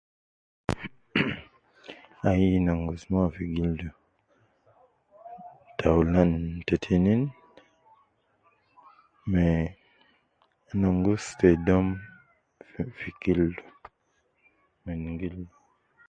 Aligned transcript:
Mhh,ai 2.21 2.47
nongus 2.65 3.01
moyo 3.09 3.29
fi 3.35 3.43
gildu, 3.55 3.89
taulan, 5.79 6.31
te 6.65 6.75
tinin, 6.83 7.21
me 9.31 9.43
nongus 10.81 11.23
te 11.39 11.47
dom 11.67 11.87
fi 12.99 13.09
gildu, 13.21 13.63
min 14.83 15.01
gildu 15.19 15.45